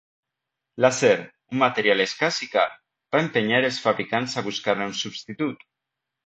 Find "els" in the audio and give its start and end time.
3.69-3.79